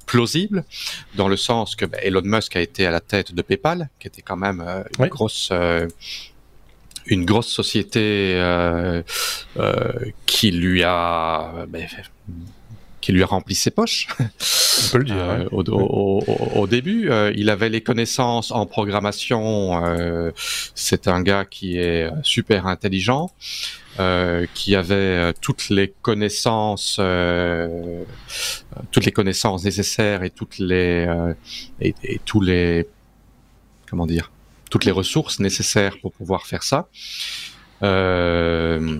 plausibles 0.06 0.64
dans 1.14 1.28
le 1.28 1.36
sens 1.36 1.76
que 1.76 1.84
ben, 1.84 2.00
Elon 2.02 2.22
Musk 2.24 2.56
a 2.56 2.60
été 2.60 2.86
à 2.86 2.90
la 2.90 3.00
tête 3.00 3.34
de 3.34 3.42
PayPal, 3.42 3.90
qui 3.98 4.06
était 4.08 4.22
quand 4.22 4.36
même 4.36 4.64
une 4.98 5.06
grosse 5.06 5.52
une 7.08 7.24
grosse 7.24 7.48
société 7.48 8.40
qui 10.24 10.50
lui 10.50 10.82
a 10.82 11.66
ben, 11.68 11.86
qui 13.06 13.12
lui 13.12 13.22
a 13.22 13.26
rempli 13.26 13.54
ses 13.54 13.70
poches. 13.70 14.08
On 14.18 14.90
peut 14.90 14.98
le 14.98 15.04
dire. 15.04 15.16
Euh, 15.16 15.48
au, 15.52 16.66
début, 16.66 17.08
euh, 17.08 17.32
il 17.36 17.50
avait 17.50 17.68
les 17.68 17.80
connaissances 17.80 18.50
en 18.50 18.66
programmation. 18.66 19.86
Euh, 19.86 20.32
c'est 20.74 21.06
un 21.06 21.22
gars 21.22 21.44
qui 21.44 21.78
est 21.78 22.10
super 22.24 22.66
intelligent, 22.66 23.30
qui 24.54 24.74
avait 24.74 25.32
toutes 25.40 25.68
les 25.68 25.94
connaissances, 26.02 27.00
toutes 28.90 29.04
les 29.04 29.12
connaissances 29.12 29.62
nécessaires 29.62 30.24
et 30.24 30.30
toutes 30.30 30.58
les 30.58 31.06
et, 31.80 31.94
et, 32.02 32.20
tous 32.24 32.40
les 32.40 32.88
comment 33.88 34.06
dire, 34.06 34.32
toutes 34.68 34.84
les 34.84 34.90
ressources 34.90 35.38
nécessaires 35.38 35.96
pour 36.02 36.12
pouvoir 36.12 36.44
faire 36.44 36.64
ça. 36.64 36.88
Euh, 37.82 38.98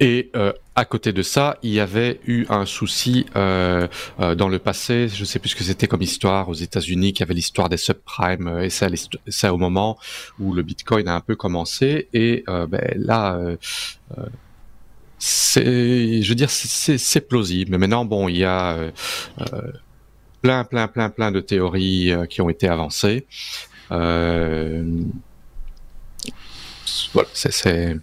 et 0.00 0.30
euh, 0.36 0.52
à 0.76 0.84
côté 0.84 1.12
de 1.12 1.22
ça, 1.22 1.58
il 1.64 1.72
y 1.72 1.80
avait 1.80 2.20
eu 2.24 2.46
un 2.50 2.64
souci 2.64 3.26
euh, 3.34 3.88
euh, 4.20 4.36
dans 4.36 4.48
le 4.48 4.60
passé. 4.60 5.08
Je 5.08 5.20
ne 5.20 5.24
sais 5.24 5.40
plus 5.40 5.48
ce 5.48 5.56
que 5.56 5.64
c'était 5.64 5.88
comme 5.88 6.02
histoire 6.02 6.48
aux 6.48 6.54
États-Unis, 6.54 7.12
qui 7.12 7.24
avait 7.24 7.34
l'histoire 7.34 7.68
des 7.68 7.76
subprimes, 7.76 8.46
euh, 8.46 8.62
et 8.62 8.70
ça, 8.70 8.86
ça 9.26 9.52
au 9.52 9.56
moment 9.56 9.98
où 10.38 10.54
le 10.54 10.62
Bitcoin 10.62 11.08
a 11.08 11.16
un 11.16 11.20
peu 11.20 11.34
commencé. 11.34 12.08
Et 12.12 12.44
euh, 12.48 12.68
ben, 12.68 12.80
là, 12.94 13.34
euh, 13.34 13.56
c'est, 15.18 16.22
je 16.22 16.28
veux 16.28 16.36
dire, 16.36 16.50
c'est 16.50 17.28
plausible. 17.28 17.72
Mais 17.72 17.78
maintenant, 17.78 18.04
bon, 18.04 18.28
il 18.28 18.36
y 18.36 18.44
a 18.44 18.76
plein, 20.42 20.62
plein, 20.62 20.86
plein, 20.86 21.10
plein 21.10 21.32
de 21.32 21.40
théories 21.40 22.12
qui 22.30 22.40
ont 22.40 22.50
été 22.50 22.68
avancées. 22.68 23.26
voilà, 23.90 24.84
c'est 27.32 27.96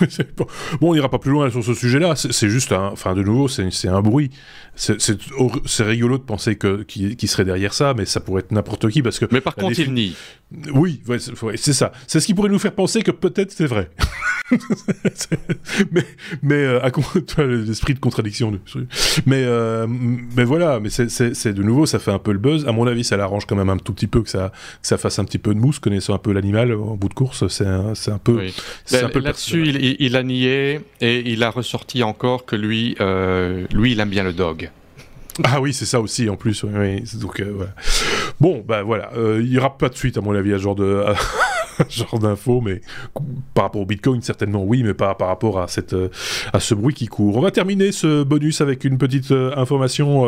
bon, 0.36 0.46
on 0.80 0.94
n'ira 0.94 1.08
pas 1.08 1.18
plus 1.18 1.30
loin 1.30 1.50
sur 1.50 1.64
ce 1.64 1.74
sujet-là. 1.74 2.14
C'est 2.16 2.48
juste 2.48 2.72
un, 2.72 2.88
enfin, 2.88 3.14
de 3.14 3.22
nouveau, 3.22 3.48
c'est 3.48 3.88
un 3.88 4.00
bruit. 4.02 4.30
C'est 4.74 5.82
rigolo 5.82 6.18
de 6.18 6.22
penser 6.22 6.56
que 6.56 6.82
qui, 6.82 7.26
serait 7.26 7.44
derrière 7.44 7.74
ça, 7.74 7.94
mais 7.96 8.04
ça 8.04 8.20
pourrait 8.20 8.40
être 8.40 8.52
n'importe 8.52 8.88
qui 8.90 9.02
parce 9.02 9.18
que. 9.18 9.26
Mais 9.30 9.40
par 9.40 9.54
contre, 9.54 9.78
il 9.78 9.92
nie. 9.92 10.16
Oui, 10.72 11.00
c'est 11.56 11.72
ça. 11.72 11.92
C'est 12.06 12.20
ce 12.20 12.26
qui 12.26 12.34
pourrait 12.34 12.50
nous 12.50 12.58
faire 12.58 12.74
penser 12.74 13.02
que 13.02 13.10
peut-être 13.10 13.50
c'est 13.50 13.66
vrai. 13.66 13.90
mais 15.90 16.06
mais 16.42 16.54
euh, 16.54 16.80
l'esprit 17.66 17.94
de 17.94 17.98
contradiction. 17.98 18.58
Mais 19.24 19.42
euh, 19.44 19.86
mais 19.88 20.44
voilà, 20.44 20.78
mais 20.78 20.90
c'est 20.90 21.52
de 21.52 21.62
nouveau, 21.62 21.86
ça 21.86 21.98
fait 21.98 22.12
un 22.12 22.18
peu 22.18 22.32
le 22.32 22.38
buzz. 22.38 22.66
À 22.68 22.72
mon 22.72 22.86
avis, 22.86 23.02
ça 23.02 23.16
l'arrange 23.16 23.46
quand 23.46 23.56
même 23.56 23.70
un 23.70 23.78
tout 23.78 23.92
petit 23.92 24.06
peu 24.06 24.22
que 24.22 24.30
ça 24.30 24.52
ça 24.82 24.98
fasse 24.98 25.18
un 25.18 25.24
petit 25.24 25.38
peu 25.38 25.54
de 25.54 25.58
mousse, 25.58 25.78
connaissant 25.78 26.14
un 26.14 26.18
peu 26.18 26.32
l'animal 26.32 26.72
en 26.72 26.96
bout 26.96 27.08
de 27.08 27.14
course. 27.14 27.48
C'est 27.48 27.66
un, 27.66 27.92
un 27.92 28.18
peu. 28.18 28.46
C'est 28.84 29.02
un 29.02 29.08
peu 29.08 29.20
il, 29.64 30.16
a 30.16 30.22
nié 30.22 30.80
et 31.00 31.32
il 31.32 31.42
a 31.42 31.50
ressorti 31.50 32.02
encore 32.02 32.44
que 32.44 32.56
lui, 32.56 32.96
euh, 33.00 33.66
lui, 33.72 33.92
il 33.92 34.00
aime 34.00 34.10
bien 34.10 34.24
le 34.24 34.32
dog. 34.32 34.70
Ah 35.44 35.60
oui, 35.60 35.74
c'est 35.74 35.84
ça 35.84 36.00
aussi 36.00 36.28
en 36.30 36.36
plus. 36.36 36.64
Donc 37.20 37.40
euh, 37.40 37.66
Bon, 38.40 38.64
bah 38.66 38.82
voilà, 38.82 39.10
euh, 39.16 39.40
il 39.42 39.50
n'y 39.50 39.58
aura 39.58 39.76
pas 39.76 39.88
de 39.88 39.96
suite 39.96 40.16
à 40.16 40.20
mon 40.20 40.34
avis 40.34 40.54
à 40.54 40.58
ce 40.58 40.62
genre 40.62 40.74
de 40.74 41.04
genre 41.90 42.18
d'infos, 42.18 42.62
mais 42.62 42.80
par 43.52 43.64
rapport 43.64 43.82
au 43.82 43.86
Bitcoin 43.86 44.22
certainement 44.22 44.64
oui, 44.64 44.82
mais 44.82 44.94
pas 44.94 45.14
par 45.14 45.28
rapport 45.28 45.60
à 45.60 45.68
cette 45.68 45.94
à 46.52 46.60
ce 46.60 46.74
bruit 46.74 46.94
qui 46.94 47.06
court. 47.06 47.36
On 47.36 47.42
va 47.42 47.50
terminer 47.50 47.92
ce 47.92 48.22
bonus 48.22 48.62
avec 48.62 48.84
une 48.84 48.96
petite 48.96 49.30
information. 49.30 50.24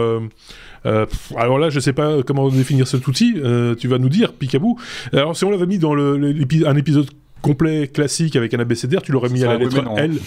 alors 0.85 1.59
là, 1.59 1.71
je 1.71 1.81
sais 1.81 1.95
pas 1.95 2.23
comment 2.23 2.51
définir 2.51 2.87
cet 2.87 3.07
outil. 3.09 3.41
tu 3.79 3.89
vas 3.89 3.99
nous 3.99 4.11
dire, 4.11 4.35
Picabou. 4.35 4.79
Alors 5.13 5.35
si 5.37 5.45
on 5.45 5.51
l'avait 5.51 5.67
mis 5.67 5.79
dans 5.79 5.95
le, 5.95 6.45
un 6.67 6.77
épisode 6.77 7.09
complet 7.43 7.89
classique 7.89 8.37
avec 8.37 8.55
un 8.55 8.61
abécédaire, 8.61 9.03
tu 9.03 9.13
l'aurais 9.13 9.29
mis 9.29 9.45
à 9.45 9.49
la 9.49 9.59
lettre 9.59 9.83
L. 9.97 10.19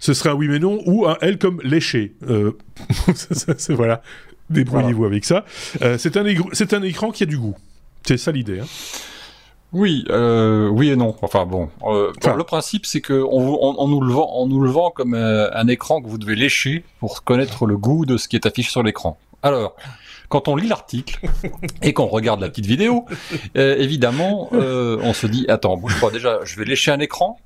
Ce 0.00 0.12
serait 0.12 0.30
un 0.30 0.34
oui 0.34 0.48
mais 0.48 0.58
non 0.58 0.80
ou 0.86 1.06
un 1.06 1.16
L 1.20 1.38
comme 1.38 1.60
léché. 1.62 2.14
Euh, 2.28 2.52
c'est 3.14 3.72
voilà. 3.72 4.02
Débrouillez-vous 4.50 5.04
avec 5.04 5.24
ça. 5.24 5.44
Euh, 5.82 5.96
c'est 5.98 6.16
un, 6.16 6.24
un 6.24 6.82
écran 6.82 7.10
qui 7.10 7.22
a 7.22 7.26
du 7.26 7.38
goût. 7.38 7.56
C'est 8.04 8.18
ça 8.18 8.30
l'idée. 8.30 8.60
Hein. 8.60 8.66
Oui, 9.72 10.04
euh, 10.10 10.68
oui 10.68 10.90
et 10.90 10.96
non. 10.96 11.16
Enfin 11.22 11.46
bon, 11.46 11.70
le 11.82 12.42
principe 12.42 12.86
c'est 12.86 13.00
que 13.00 13.24
on, 13.28 13.88
nous 13.88 14.00
le 14.00 14.12
vend, 14.12 14.30
on 14.34 14.46
nous 14.46 14.60
le 14.60 14.70
vend 14.70 14.90
comme 14.90 15.14
un 15.14 15.68
écran 15.68 16.02
que 16.02 16.08
vous 16.08 16.18
devez 16.18 16.36
lécher 16.36 16.84
pour 17.00 17.24
connaître 17.24 17.66
le 17.66 17.76
goût 17.76 18.04
de 18.04 18.16
ce 18.16 18.28
qui 18.28 18.36
est 18.36 18.46
affiché 18.46 18.70
sur 18.70 18.82
l'écran. 18.82 19.18
Alors, 19.42 19.76
quand 20.34 20.48
on 20.48 20.56
lit 20.56 20.66
l'article 20.66 21.20
et 21.82 21.92
qu'on 21.92 22.06
regarde 22.06 22.40
la 22.40 22.48
petite 22.48 22.66
vidéo, 22.66 23.04
euh, 23.56 23.76
évidemment, 23.78 24.48
euh, 24.52 24.98
on 25.00 25.12
se 25.12 25.28
dit 25.28 25.46
attends, 25.48 25.76
bouge 25.76 26.00
pas. 26.00 26.10
Déjà, 26.10 26.40
je 26.42 26.56
vais 26.58 26.64
lécher 26.64 26.90
un 26.90 26.98
écran. 26.98 27.38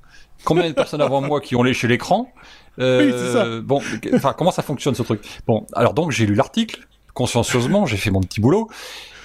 Combien 0.43 0.67
de 0.67 0.73
personnes 0.73 1.01
avant 1.01 1.21
moi 1.21 1.39
qui 1.39 1.55
ont 1.55 1.61
léché 1.61 1.87
l'écran 1.87 2.31
euh, 2.79 3.05
oui, 3.05 3.13
c'est 3.15 3.33
ça. 3.33 3.61
Bon, 3.61 3.81
enfin, 4.15 4.33
comment 4.35 4.49
ça 4.49 4.63
fonctionne 4.63 4.95
ce 4.95 5.03
truc? 5.03 5.21
Bon, 5.45 5.67
alors 5.73 5.93
donc 5.93 6.11
j'ai 6.11 6.25
lu 6.25 6.33
l'article 6.33 6.87
consciencieusement, 7.13 7.85
j'ai 7.85 7.97
fait 7.97 8.11
mon 8.11 8.21
petit 8.21 8.39
boulot. 8.39 8.69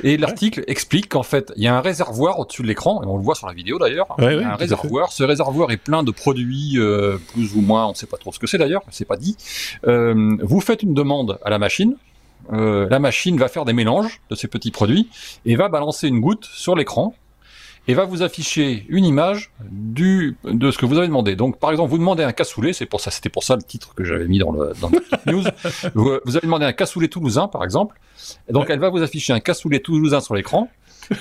Et 0.03 0.17
l'article 0.17 0.65
explique 0.67 1.09
qu'en 1.11 1.23
fait, 1.23 1.53
il 1.57 1.63
y 1.63 1.69
a 1.69 1.77
un 1.77 1.81
réservoir 1.81 2.41
au-dessus 2.41 2.63
de 2.63 2.67
l'écran, 2.67 3.01
et 3.05 3.07
on 3.07 3.17
le 3.17 3.23
voit 3.23 3.37
sur 3.37 3.47
la 3.47 3.53
vidéo 3.53 3.79
d'ailleurs. 3.79 4.09
un 4.19 4.57
réservoir. 4.57 5.13
Ce 5.13 5.23
réservoir 5.23 5.71
est 5.71 5.77
plein 5.77 6.03
de 6.03 6.11
produits, 6.11 6.73
euh, 6.77 7.17
plus 7.33 7.55
ou 7.55 7.61
moins, 7.61 7.87
on 7.87 7.91
ne 7.91 7.95
sait 7.95 8.09
pas 8.09 8.17
trop 8.17 8.33
ce 8.33 8.41
que 8.41 8.49
c'est 8.49 8.59
d'ailleurs, 8.59 8.83
c'est 8.91 9.05
pas 9.05 9.17
dit. 9.17 9.37
Euh, 9.87 10.37
vous 10.43 10.61
faites 10.61 10.83
une 10.83 10.95
demande 10.95 11.39
à 11.45 11.51
la 11.51 11.61
machine, 11.61 11.95
euh, 12.53 12.89
la 12.89 12.99
machine 12.99 13.37
va 13.39 13.49
faire 13.49 13.65
des 13.65 13.73
mélanges 13.73 14.21
de 14.31 14.35
ces 14.35 14.49
petits 14.49 14.71
produits 14.71 15.09
et 15.45 15.57
va 15.57 15.69
balancer 15.69 16.09
une 16.09 16.21
goutte 16.21 16.45
sur 16.45 16.77
l'écran 16.77 17.15
et 17.87 17.95
va 17.95 18.05
vous 18.05 18.23
afficher 18.23 18.87
une 18.89 19.05
image 19.05 19.51
du 19.71 20.37
de 20.45 20.71
ce 20.71 20.79
que 20.79 20.87
vous 20.87 20.97
avez 20.97 21.07
demandé. 21.07 21.37
Donc, 21.37 21.59
par 21.59 21.71
exemple, 21.71 21.91
vous 21.91 21.99
demandez 21.99 22.23
un 22.23 22.33
cassoulet, 22.33 22.73
c'est 22.73 22.87
pour 22.87 23.01
ça, 23.01 23.11
c'était 23.11 23.29
pour 23.29 23.45
ça 23.45 23.57
le 23.57 23.63
titre 23.63 23.95
que 23.95 24.05
j'avais 24.05 24.27
mis 24.27 24.39
dans 24.39 24.53
le 24.53 24.73
dans 24.81 24.91
news. 25.27 25.45
vous, 25.95 26.11
avez 26.11 26.41
demandé 26.43 26.65
un 26.65 26.73
cassoulet 26.73 27.09
toulousain, 27.09 27.49
par 27.49 27.63
exemple. 27.63 28.01
Et 28.49 28.53
donc, 28.53 28.71
elle 28.71 28.79
va 28.79 28.89
vous 28.89 29.03
afficher 29.03 29.33
un 29.33 29.41
cassoulet 29.41 29.81
toulousain 29.81 30.21
sur 30.21 30.35
l'écran 30.35 30.71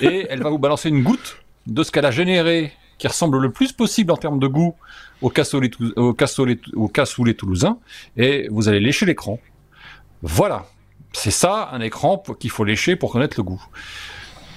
et 0.00 0.26
elle 0.30 0.42
va 0.42 0.48
vous 0.48 0.58
balancer 0.58 0.88
une 0.88 1.02
goutte 1.02 1.38
de 1.66 1.82
ce 1.82 1.90
qu'elle 1.90 2.06
a 2.06 2.10
généré 2.10 2.72
qui 2.96 3.08
ressemble 3.08 3.38
le 3.38 3.50
plus 3.50 3.72
possible 3.72 4.12
en 4.12 4.16
termes 4.16 4.38
de 4.38 4.46
goût 4.46 4.74
au 5.20 5.28
cassoulet, 5.28 5.70
au 5.96 6.14
cassoulet, 6.14 6.58
au 6.74 6.88
cassoulet 6.88 7.34
toulousain 7.34 7.78
et 8.16 8.48
vous 8.50 8.68
allez 8.68 8.80
lécher 8.80 9.04
l'écran. 9.04 9.38
Voilà. 10.22 10.66
C'est 11.14 11.30
ça, 11.30 11.70
un 11.72 11.80
écran 11.80 12.22
qu'il 12.38 12.50
faut 12.50 12.64
lécher 12.64 12.96
pour 12.96 13.12
connaître 13.12 13.36
le 13.38 13.44
goût. 13.44 13.64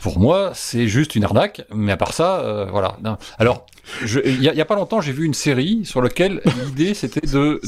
Pour 0.02 0.20
moi, 0.20 0.52
c'est 0.54 0.88
juste 0.88 1.16
une 1.16 1.24
arnaque, 1.24 1.64
mais 1.74 1.92
à 1.92 1.98
part 1.98 2.14
ça, 2.14 2.40
euh, 2.40 2.66
voilà. 2.70 2.98
Alors, 3.40 3.66
il 4.04 4.42
y, 4.42 4.62
a 4.62 4.66
pas 4.66 4.76
longtemps, 4.76 5.02
j'ai 5.02 5.12
vu 5.12 5.26
une 5.26 5.34
série 5.34 5.86
sur 5.86 6.02
laquelle 6.02 6.42
l'idée 6.66 6.94
c'était 6.94 7.26
de, 7.26 7.60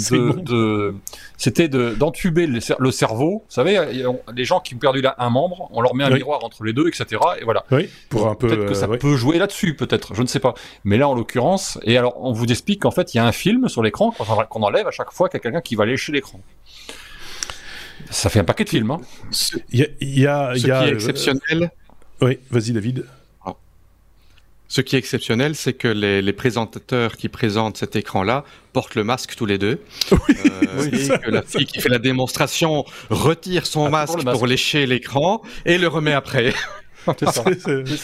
de, 0.43 0.95
c'était 1.37 1.67
d'entuber 1.67 2.47
le, 2.47 2.91
cerveau. 2.91 3.43
Vous 3.47 3.53
savez, 3.53 4.03
les 4.35 4.45
gens 4.45 4.59
qui 4.59 4.75
ont 4.75 4.79
perdu 4.79 5.01
là 5.01 5.15
un 5.17 5.29
membre, 5.29 5.69
on 5.71 5.81
leur 5.81 5.95
met 5.95 6.03
un 6.03 6.09
miroir 6.09 6.43
entre 6.43 6.63
les 6.63 6.73
deux, 6.73 6.87
etc. 6.87 7.21
Et 7.39 7.43
voilà. 7.43 7.63
Oui, 7.71 7.89
pour 8.09 8.27
un 8.27 8.35
peu. 8.35 8.47
Peut-être 8.47 8.65
que 8.65 8.73
ça 8.73 8.87
euh, 8.87 8.97
peut 8.97 9.15
jouer 9.15 9.37
là-dessus, 9.37 9.75
peut-être. 9.75 10.13
Je 10.13 10.21
ne 10.21 10.27
sais 10.27 10.39
pas. 10.39 10.53
Mais 10.83 10.97
là, 10.97 11.07
en 11.07 11.15
l'occurrence, 11.15 11.79
et 11.83 11.97
alors, 11.97 12.15
on 12.21 12.31
vous 12.31 12.45
explique 12.45 12.81
qu'en 12.81 12.91
fait, 12.91 13.13
il 13.13 13.17
y 13.17 13.19
a 13.19 13.25
un 13.25 13.31
film 13.31 13.69
sur 13.69 13.81
l'écran 13.81 14.11
qu'on 14.11 14.63
enlève 14.63 14.87
à 14.87 14.91
chaque 14.91 15.11
fois 15.11 15.29
qu'il 15.29 15.37
y 15.37 15.41
a 15.41 15.43
quelqu'un 15.43 15.61
qui 15.61 15.75
va 15.75 15.85
lécher 15.85 16.11
l'écran. 16.11 16.41
Ça 18.09 18.29
fait 18.29 18.39
un 18.39 18.43
paquet 18.43 18.63
de 18.63 18.69
films. 18.69 18.91
Hein. 18.91 19.01
Il 19.71 19.89
y 20.01 20.27
a, 20.27 20.53
Ce 20.55 20.61
qui 20.61 20.69
est 20.69 20.73
euh, 20.73 20.93
exceptionnel. 20.93 21.71
Oui, 22.21 22.39
vas-y 22.49 22.71
David. 22.71 23.05
Ah. 23.45 23.55
Ce 24.67 24.81
qui 24.81 24.95
est 24.95 24.99
exceptionnel, 24.99 25.55
c'est 25.55 25.73
que 25.73 25.87
les, 25.87 26.33
présentateurs 26.33 27.17
qui 27.17 27.29
présentent 27.29 27.77
cet 27.77 27.95
écran-là 27.95 28.43
portent 28.73 28.95
le 28.95 29.03
masque 29.03 29.35
tous 29.35 29.45
les 29.45 29.57
deux. 29.57 29.81
Oui, 30.11 30.35
euh, 30.45 31.15
et 31.17 31.19
que 31.19 31.29
la 31.29 31.41
fille 31.41 31.65
qui 31.65 31.81
fait 31.81 31.89
la 31.89 31.99
démonstration 31.99 32.85
retire 33.09 33.65
son 33.65 33.87
ah, 33.87 33.89
masque 33.89 34.23
pour 34.23 34.47
lécher 34.47 34.85
l'écran 34.85 35.41
et 35.65 35.77
le 35.77 35.87
remet 35.87 36.13
après. 36.13 36.53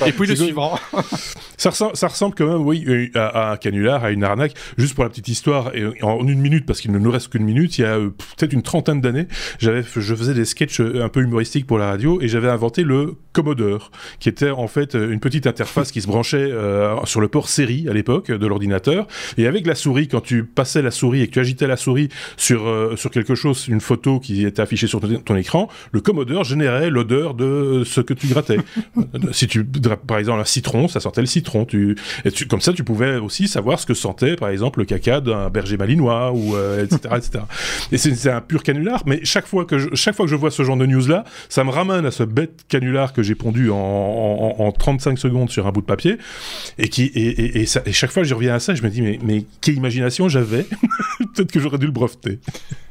Et 0.06 0.12
puis 0.12 0.28
le 0.28 0.36
suivant. 0.36 0.80
ça, 1.58 1.70
ressemble, 1.70 1.96
ça 1.96 2.08
ressemble 2.08 2.36
quand 2.36 2.48
même, 2.48 2.66
oui, 2.66 2.84
euh, 2.88 3.08
à, 3.16 3.52
un 3.52 3.58
canular, 3.58 4.04
à 4.04 4.12
une 4.12 4.24
arnaque. 4.24 4.54
Juste 4.78 4.96
pour 4.96 5.04
la 5.04 5.10
petite 5.10 5.28
histoire, 5.28 5.76
et 5.76 6.04
en 6.04 6.26
une 6.28 6.40
minute, 6.40 6.66
parce 6.66 6.82
qu'il 6.82 6.92
ne 6.92 7.00
nous 7.00 7.12
reste 7.12 7.30
qu'une 7.30 7.44
minute, 7.44 7.78
il 7.78 7.82
y 7.82 7.86
a 7.86 7.98
euh, 7.98 8.10
peut-être 8.38 8.54
une 8.54 8.62
trentaine 8.62 9.02
d'années, 9.02 9.28
j'avais, 9.60 9.84
je 9.84 10.16
faisais 10.16 10.34
des 10.34 10.46
sketchs 10.46 10.80
euh, 10.80 11.04
un 11.04 11.10
peu 11.10 11.22
humoristiques 11.22 11.68
pour 11.68 11.78
la 11.78 11.88
radio, 11.88 12.22
et 12.22 12.28
j'avais 12.28 12.50
inventé 12.50 12.84
le 12.84 13.16
Commodore, 13.34 13.92
qui 14.20 14.30
était 14.30 14.50
en 14.50 14.68
fait 14.68 14.94
une 14.94 15.20
petite 15.20 15.46
interface 15.46 15.92
qui 15.92 16.02
se 16.02 16.08
branchait 16.08 16.52
sur 17.04 17.20
le 17.20 17.28
port 17.28 17.50
série 17.50 17.88
à 17.90 17.94
l'époque 17.94 18.32
de 18.32 18.48
l'ordinateur, 18.48 19.08
et 19.38 19.46
avec 19.46 19.68
la 19.68 19.76
souris, 19.76 20.08
quand 20.08 20.22
tu 20.22 20.46
passais 20.46 20.82
la 20.82 20.92
souris 20.92 21.22
et 21.22 21.28
que 21.28 21.34
tu 21.34 21.40
agitais 21.40 21.68
la 21.68 21.76
souris 21.76 22.08
sur, 22.38 22.94
sur 22.96 23.12
quelque 23.12 23.36
chose, 23.36 23.68
une 23.68 23.82
photo 23.82 24.22
qui 24.22 24.46
était 24.46 24.62
affichée 24.62 24.88
sur 24.88 25.02
ton, 25.02 25.20
ton 25.20 25.36
écran, 25.36 25.68
le 25.92 26.00
Commodore 26.00 26.46
générait 26.46 26.90
l'odeur 26.90 27.34
de 27.34 27.84
ce 27.86 28.00
que 28.00 28.14
tu 28.14 28.28
grattais 28.28 28.58
si 29.32 29.48
tu, 29.48 29.64
par 29.64 30.18
exemple, 30.18 30.40
un 30.40 30.46
citron, 30.46 30.88
ça 30.88 31.00
sortait 31.00 31.22
le 31.22 31.28
citron. 31.28 31.66
Tu, 31.66 31.96
et 32.24 32.32
tu, 32.32 32.48
comme 32.48 32.62
ça, 32.62 32.74
tu 32.74 32.84
pouvais 32.84 33.18
aussi 33.18 33.48
savoir 33.48 33.80
ce 33.80 33.86
que 33.86 33.94
sentait, 33.94 34.36
par 34.36 34.50
exemple, 34.50 34.80
le 34.80 34.86
caca 34.86 35.22
d'un 35.22 35.50
berger 35.50 35.78
malinois, 35.78 36.32
ou 36.32 36.56
etc., 36.82 37.00
euh, 37.06 37.18
etc. 37.18 37.44
Et 37.92 37.98
c'est 37.98 38.32
un 38.32 38.42
pur 38.42 38.64
canular. 38.64 39.04
Mais 39.06 39.24
chaque 39.24 39.48
fois 39.48 39.66
que 39.66 39.78
je, 39.78 39.90
chaque 39.94 40.16
fois 40.16 40.26
que 40.26 40.32
je 40.32 40.36
vois 40.36 40.52
ce 40.52 40.64
genre 40.64 40.78
de 40.78 40.86
news 40.86 41.08
là, 41.08 41.24
ça 41.50 41.64
me 41.64 41.70
ramène 41.70 42.06
à 42.06 42.12
ce 42.12 42.24
bête 42.24 42.66
canular 42.68 43.14
que 43.14 43.24
j'ai 43.24 43.36
pondu 43.36 43.70
en, 43.70 43.76
en, 43.76 44.72
35 44.72 45.18
secondes 45.18 45.50
sur 45.50 45.68
un 45.68 45.72
bout 45.72 45.82
de 45.82 45.86
papier, 45.86 46.18
et 46.78 46.90
qui, 46.90 47.04
et, 47.04 47.62
et, 47.62 47.66
ça, 47.66 47.82
et 47.86 47.94
chaque 47.94 48.12
fois 48.12 48.24
que 48.24 48.30
je 48.30 48.36
reviens 48.36 48.56
à 48.56 48.60
ça, 48.60 48.76
je 48.76 48.84
me 48.84 48.90
dis 48.90 49.02
mais, 49.02 49.20
mais 49.24 49.46
quelle 49.62 49.76
imagination 49.76 50.30
j'avais? 50.30 50.66
Peut-être 51.36 51.52
que 51.52 51.60
j'aurais 51.60 51.78
dû 51.78 51.86
le 51.86 51.92
breveter. 51.92 52.40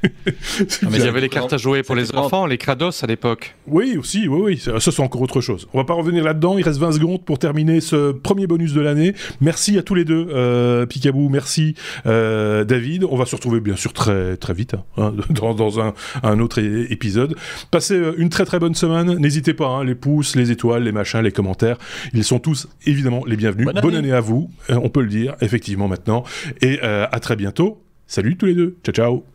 mais 0.02 0.98
il 0.98 1.04
y 1.04 1.08
avait 1.08 1.20
les 1.20 1.28
cartes 1.28 1.52
à 1.52 1.56
jouer 1.56 1.82
pour 1.82 1.94
les 1.94 2.14
enfants, 2.14 2.46
les 2.46 2.58
Kratos 2.58 3.02
à 3.02 3.06
l'époque. 3.06 3.54
Oui, 3.66 3.96
aussi, 3.96 4.28
oui, 4.28 4.40
oui. 4.42 4.58
Ça, 4.58 4.78
c'est 4.78 5.00
encore 5.00 5.22
autre 5.22 5.40
chose. 5.40 5.68
On 5.72 5.78
va 5.78 5.83
pas 5.84 5.94
revenir 5.94 6.24
là-dedans. 6.24 6.58
Il 6.58 6.64
reste 6.64 6.78
20 6.78 6.92
secondes 6.92 7.24
pour 7.24 7.38
terminer 7.38 7.80
ce 7.80 8.12
premier 8.12 8.46
bonus 8.46 8.72
de 8.72 8.80
l'année. 8.80 9.14
Merci 9.40 9.78
à 9.78 9.82
tous 9.82 9.94
les 9.94 10.04
deux, 10.04 10.28
euh, 10.30 10.86
Picabou. 10.86 11.28
Merci, 11.28 11.74
euh, 12.06 12.64
David. 12.64 13.04
On 13.04 13.16
va 13.16 13.26
se 13.26 13.36
retrouver 13.36 13.60
bien 13.60 13.76
sûr 13.76 13.92
très 13.92 14.36
très 14.36 14.54
vite 14.54 14.74
hein, 14.96 15.12
dans, 15.30 15.54
dans 15.54 15.80
un, 15.80 15.94
un, 16.22 16.40
autre 16.40 16.60
épisode. 16.60 17.36
Passez 17.70 17.94
euh, 17.94 18.14
une 18.18 18.28
très 18.28 18.44
très 18.44 18.58
bonne 18.58 18.74
semaine. 18.74 19.16
N'hésitez 19.18 19.54
pas, 19.54 19.68
hein, 19.68 19.84
les 19.84 19.94
pouces, 19.94 20.36
les 20.36 20.50
étoiles, 20.50 20.84
les 20.84 20.92
machins, 20.92 21.20
les 21.20 21.32
commentaires. 21.32 21.78
Ils 22.12 22.24
sont 22.24 22.38
tous 22.38 22.68
évidemment 22.86 23.22
les 23.26 23.36
bienvenus. 23.36 23.66
Bonne, 23.82 23.94
année. 23.94 24.12
à 24.12 24.20
vous. 24.20 24.50
Euh, 24.70 24.78
on 24.82 24.88
peut 24.88 25.02
le 25.02 25.08
dire 25.08 25.36
effectivement 25.40 25.88
maintenant. 25.88 26.24
Et 26.60 26.80
euh, 26.82 27.06
à 27.10 27.20
très 27.20 27.36
bientôt. 27.36 27.80
Salut 28.06 28.36
tous 28.36 28.46
les 28.46 28.54
deux. 28.54 28.76
Ciao 28.84 28.94
ciao. 28.94 29.33